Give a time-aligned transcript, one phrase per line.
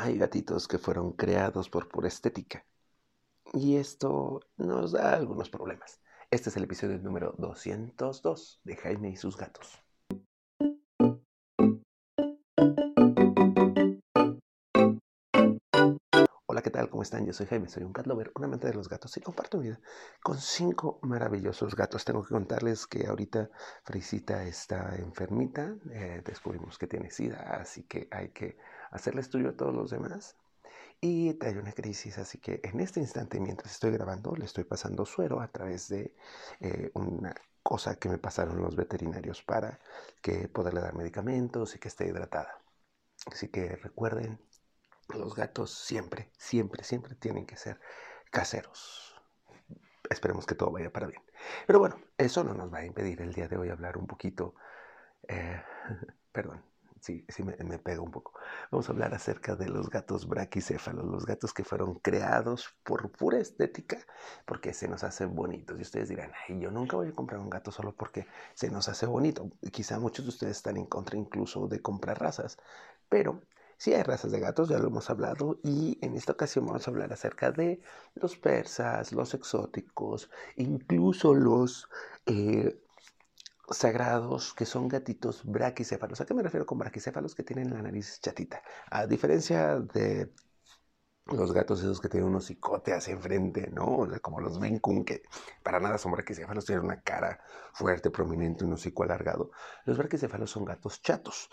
[0.00, 2.64] Hay gatitos que fueron creados por pura estética.
[3.52, 6.00] Y esto nos da algunos problemas.
[6.30, 9.82] Este es el episodio número 202 de Jaime y sus gatos.
[16.46, 16.88] Hola, ¿qué tal?
[16.90, 17.26] ¿Cómo están?
[17.26, 19.80] Yo soy Jaime, soy un cat lover, amante de los gatos y comparto vida
[20.22, 22.04] con cinco maravillosos gatos.
[22.04, 23.50] Tengo que contarles que ahorita
[23.82, 28.58] Frisita está enfermita, eh, descubrimos que tiene sida, así que hay que
[28.90, 30.36] hacerle estudio a todos los demás.
[31.00, 35.06] Y trae una crisis, así que en este instante, mientras estoy grabando, le estoy pasando
[35.06, 36.14] suero a través de
[36.60, 39.78] eh, una cosa que me pasaron los veterinarios para
[40.22, 42.60] que poderle dar medicamentos y que esté hidratada.
[43.26, 44.40] Así que recuerden,
[45.08, 47.80] los gatos siempre, siempre, siempre tienen que ser
[48.30, 49.14] caseros.
[50.10, 51.22] Esperemos que todo vaya para bien.
[51.66, 54.54] Pero bueno, eso no nos va a impedir el día de hoy hablar un poquito,
[55.28, 55.62] eh,
[56.32, 56.62] perdón,
[57.00, 58.32] sí, sí me, pega un poco.
[58.70, 63.38] Vamos a hablar acerca de los gatos braquicéfalos, los gatos que fueron creados por pura
[63.38, 63.98] estética,
[64.46, 65.78] porque se nos hacen bonitos.
[65.78, 68.88] Y ustedes dirán, ay, yo nunca voy a comprar un gato solo porque se nos
[68.88, 69.50] hace bonito.
[69.72, 72.58] Quizá muchos de ustedes están en contra incluso de comprar razas,
[73.08, 73.42] pero
[73.78, 76.90] Sí hay razas de gatos, ya lo hemos hablado, y en esta ocasión vamos a
[76.90, 77.80] hablar acerca de
[78.16, 81.88] los persas, los exóticos, incluso los
[82.26, 82.76] eh,
[83.70, 86.20] sagrados, que son gatitos braquicéfalos.
[86.20, 87.34] ¿A qué me refiero con braquicéfalos?
[87.34, 88.62] Que tienen la nariz chatita.
[88.90, 90.32] A diferencia de
[91.26, 94.06] los gatos esos que tienen unos cicote hacia enfrente, ¿no?
[94.22, 95.22] como los Bencun, que
[95.62, 97.40] para nada son braquicéfalos, tienen una cara
[97.74, 99.50] fuerte, prominente, un hocico alargado.
[99.84, 101.50] Los braquicéfalos son gatos chatos.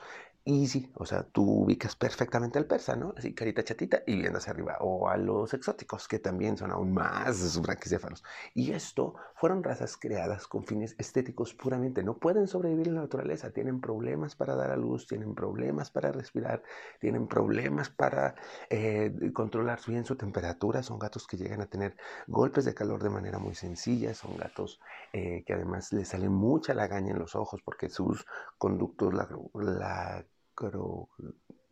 [0.48, 3.16] Y sí, o sea, tú ubicas perfectamente al persa, ¿no?
[3.18, 4.78] Así, carita chatita y viendo hacia arriba.
[4.80, 8.24] O a los exóticos, que también son aún más braquicéfalos.
[8.54, 12.04] Y esto fueron razas creadas con fines estéticos puramente.
[12.04, 13.50] No pueden sobrevivir en la naturaleza.
[13.50, 16.62] Tienen problemas para dar a luz, tienen problemas para respirar,
[17.00, 18.36] tienen problemas para
[18.70, 20.84] eh, controlar bien su temperatura.
[20.84, 24.14] Son gatos que llegan a tener golpes de calor de manera muy sencilla.
[24.14, 24.80] Son gatos
[25.12, 28.28] eh, que además les sale mucha lagaña en los ojos porque sus
[28.60, 30.24] conductos, la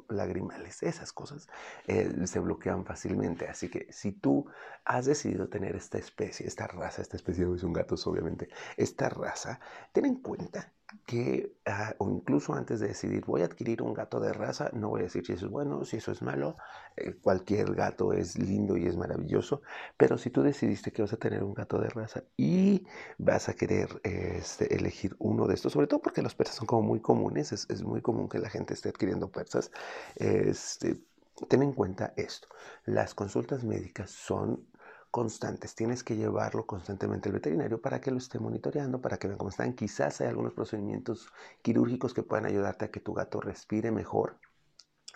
[0.09, 1.47] lagrimales, esas cosas
[1.87, 3.47] eh, se bloquean fácilmente.
[3.47, 4.45] Así que si tú
[4.85, 9.59] has decidido tener esta especie, esta raza, esta especie de un gatos obviamente, esta raza,
[9.91, 10.73] ten en cuenta
[11.05, 14.89] que, ah, o incluso antes de decidir, voy a adquirir un gato de raza, no
[14.89, 16.55] voy a decir si eso es bueno, si eso es malo,
[16.95, 19.61] eh, cualquier gato es lindo y es maravilloso,
[19.97, 22.85] pero si tú decidiste que vas a tener un gato de raza y
[23.17, 26.81] vas a querer este, elegir uno de estos, sobre todo porque los persas son como
[26.83, 29.71] muy comunes, es, es muy común que la gente esté adquiriendo persas,
[30.15, 31.01] este,
[31.49, 32.47] ten en cuenta esto,
[32.85, 34.67] las consultas médicas son
[35.13, 35.75] constantes.
[35.75, 39.51] Tienes que llevarlo constantemente al veterinario para que lo esté monitoreando, para que vean cómo
[39.51, 39.73] están.
[39.75, 41.31] Quizás hay algunos procedimientos
[41.61, 44.39] quirúrgicos que puedan ayudarte a que tu gato respire mejor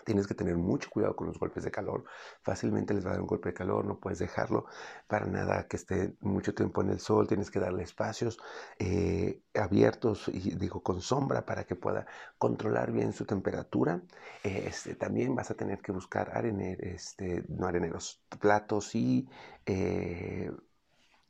[0.08, 2.04] Tienes que tener mucho cuidado con los golpes de calor.
[2.40, 4.64] Fácilmente les va a dar un golpe de calor, no puedes dejarlo
[5.06, 7.28] para nada que esté mucho tiempo en el sol.
[7.28, 8.38] Tienes que darle espacios
[8.78, 12.06] eh, abiertos y digo con sombra para que pueda
[12.38, 14.00] controlar bien su temperatura.
[14.42, 19.28] este, también vas a tener que buscar arener, este, no areneros, platos y
[19.66, 20.50] eh,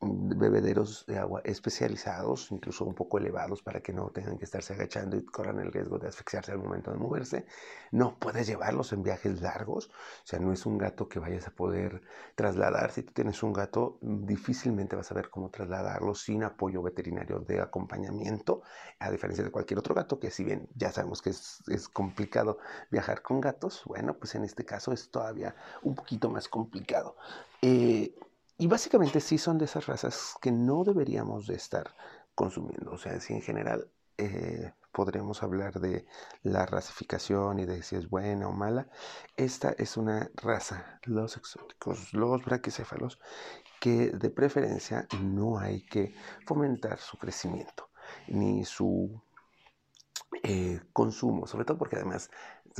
[0.01, 5.17] bebederos de agua especializados, incluso un poco elevados para que no tengan que estarse agachando
[5.17, 7.45] y corran el riesgo de asfixiarse al momento de moverse.
[7.91, 11.51] No puedes llevarlos en viajes largos, o sea, no es un gato que vayas a
[11.51, 12.01] poder
[12.35, 12.91] trasladar.
[12.91, 17.59] Si tú tienes un gato, difícilmente vas a ver cómo trasladarlo sin apoyo veterinario de
[17.59, 18.61] acompañamiento,
[18.99, 22.59] a diferencia de cualquier otro gato, que si bien ya sabemos que es, complicado
[22.89, 27.15] viajar con gatos, bueno, pues en este caso es todavía un poquito más complicado.
[27.61, 28.13] Eh,
[28.59, 31.95] y básicamente sí son de esas razas que no deberíamos de estar
[32.35, 32.91] consumiendo.
[32.91, 36.05] O sea, si en general eh, podremos hablar de
[36.43, 38.89] la racificación y de si es buena o mala,
[39.37, 43.17] esta es una raza, los exóticos, los braquicéfalos,
[43.79, 46.13] que de preferencia no hay que
[46.45, 47.89] fomentar su crecimiento
[48.27, 49.21] ni su
[50.43, 52.29] eh, consumo, sobre todo porque además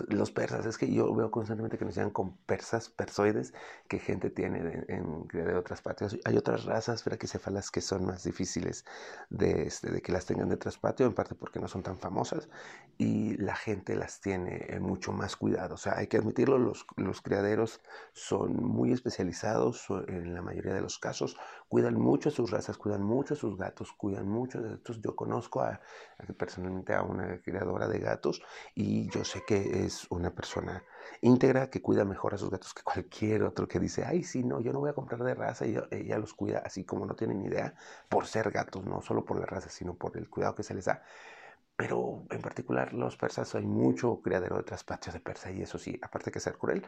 [0.07, 3.53] los persas, es que yo veo constantemente que nos llaman con persas, persoides,
[3.87, 6.17] que gente tiene en, de otras partes.
[6.25, 8.85] Hay otras razas braquicéfalas que son más difíciles
[9.29, 12.49] de, este, de que las tengan de traspatio, en parte porque no son tan famosas
[12.97, 15.75] y la gente las tiene en mucho más cuidado.
[15.75, 17.81] O sea, hay que admitirlo, los, los criaderos
[18.14, 21.37] son muy especializados en la mayoría de los casos,
[21.69, 25.02] cuidan mucho a sus razas, cuidan mucho a sus gatos, cuidan mucho de estos.
[25.02, 25.79] Yo conozco a,
[26.37, 28.41] personalmente a una criadora de gatos
[28.75, 30.84] y yo sé que es una persona
[31.22, 34.59] íntegra que cuida mejor a sus gatos que cualquier otro que dice, ay, sí, no,
[34.61, 37.41] yo no voy a comprar de raza y ella los cuida así como no tienen
[37.41, 37.73] idea
[38.09, 40.85] por ser gatos, no solo por la raza, sino por el cuidado que se les
[40.85, 41.03] da.
[41.76, 45.99] Pero en particular los persas hay mucho criadero de traspatios de persa y eso sí,
[46.02, 46.85] aparte que ser cruel,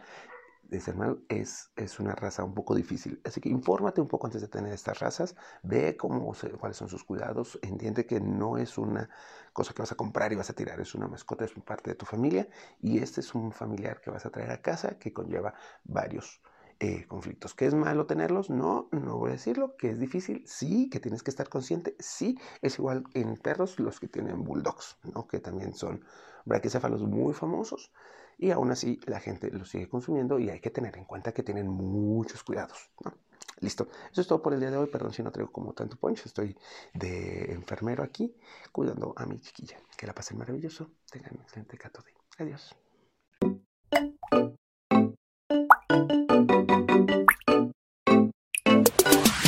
[0.71, 3.21] es, es una raza un poco difícil.
[3.25, 7.03] Así que infórmate un poco antes de tener estas razas, ve cómo cuáles son sus
[7.03, 9.09] cuidados, entiende que no es una
[9.53, 11.95] cosa que vas a comprar y vas a tirar, es una mascota, es parte de
[11.95, 12.47] tu familia
[12.79, 15.53] y este es un familiar que vas a traer a casa que conlleva
[15.83, 16.41] varios
[16.81, 17.53] eh, conflictos.
[17.53, 18.49] ¿Que es malo tenerlos?
[18.49, 19.77] No, no voy a decirlo.
[19.77, 20.43] ¿Que es difícil?
[20.47, 20.89] Sí.
[20.89, 21.95] ¿Que tienes que estar consciente?
[21.99, 22.39] Sí.
[22.63, 25.27] Es igual en perros los que tienen bulldogs, ¿no?
[25.27, 26.03] que también son
[26.45, 27.91] braquicéfalos muy famosos
[28.39, 31.43] y aún así la gente los sigue consumiendo y hay que tener en cuenta que
[31.43, 32.89] tienen muchos cuidados.
[33.59, 33.87] Listo.
[34.11, 34.87] Eso es todo por el día de hoy.
[34.87, 36.25] Perdón si no traigo como tanto punch.
[36.25, 36.57] Estoy
[36.95, 38.35] de enfermero aquí
[38.71, 39.77] cuidando a mi chiquilla.
[39.95, 40.89] Que la pasen maravilloso.
[41.11, 42.11] Tengan un excelente cato de.
[42.39, 42.75] Adiós.